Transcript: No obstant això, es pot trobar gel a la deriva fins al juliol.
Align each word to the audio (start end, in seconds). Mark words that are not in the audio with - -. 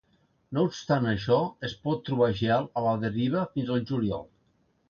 No 0.57 0.63
obstant 0.69 1.05
això, 1.11 1.37
es 1.69 1.77
pot 1.85 2.01
trobar 2.09 2.31
gel 2.41 2.67
a 2.83 2.87
la 2.89 2.97
deriva 3.07 3.47
fins 3.55 3.73
al 3.77 3.89
juliol. 3.93 4.27